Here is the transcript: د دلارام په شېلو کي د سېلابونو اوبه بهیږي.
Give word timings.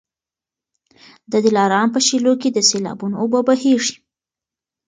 د 1.31 1.33
دلارام 1.45 1.87
په 1.95 1.99
شېلو 2.07 2.33
کي 2.41 2.49
د 2.53 2.59
سېلابونو 2.69 3.15
اوبه 3.21 3.39
بهیږي. 3.47 3.95